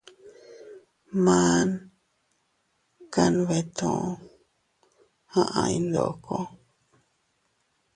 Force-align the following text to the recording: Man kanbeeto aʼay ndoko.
Man 1.23 1.67
kanbeeto 3.13 3.91
aʼay 5.41 5.73
ndoko. 5.87 6.37